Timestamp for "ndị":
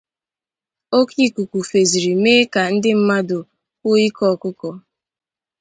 2.73-2.91